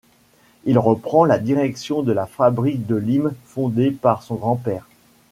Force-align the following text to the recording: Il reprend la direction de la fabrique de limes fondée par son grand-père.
Il 0.65 0.79
reprend 0.79 1.25
la 1.25 1.37
direction 1.37 2.01
de 2.01 2.11
la 2.11 2.25
fabrique 2.25 2.87
de 2.87 2.95
limes 2.95 3.35
fondée 3.45 3.91
par 3.91 4.23
son 4.23 4.33
grand-père. 4.33 4.87